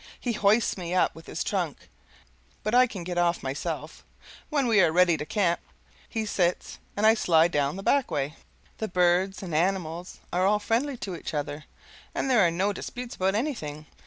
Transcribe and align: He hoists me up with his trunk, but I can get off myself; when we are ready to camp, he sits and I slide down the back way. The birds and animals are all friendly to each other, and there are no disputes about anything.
He 0.19 0.33
hoists 0.33 0.79
me 0.79 0.95
up 0.95 1.13
with 1.13 1.27
his 1.27 1.43
trunk, 1.43 1.87
but 2.63 2.73
I 2.73 2.87
can 2.87 3.03
get 3.03 3.19
off 3.19 3.43
myself; 3.43 4.03
when 4.49 4.65
we 4.65 4.81
are 4.81 4.91
ready 4.91 5.15
to 5.15 5.27
camp, 5.27 5.59
he 6.09 6.25
sits 6.25 6.79
and 6.97 7.05
I 7.05 7.13
slide 7.13 7.51
down 7.51 7.75
the 7.75 7.83
back 7.83 8.09
way. 8.09 8.33
The 8.79 8.87
birds 8.87 9.43
and 9.43 9.53
animals 9.53 10.17
are 10.33 10.47
all 10.47 10.57
friendly 10.57 10.97
to 10.97 11.15
each 11.15 11.35
other, 11.35 11.65
and 12.15 12.31
there 12.31 12.41
are 12.43 12.49
no 12.49 12.73
disputes 12.73 13.15
about 13.15 13.35
anything. 13.35 13.85